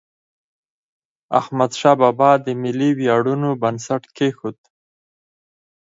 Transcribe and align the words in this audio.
احمدشاه 1.39 1.95
بابا 2.01 2.31
د 2.45 2.47
ملي 2.61 2.89
ویاړونو 2.97 3.49
بنسټ 3.61 4.03
کېښود. 4.17 4.57